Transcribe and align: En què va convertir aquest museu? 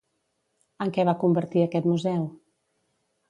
En 0.85 0.93
què 0.95 1.03
va 1.09 1.13
convertir 1.25 1.63
aquest 1.65 1.87
museu? 1.91 2.27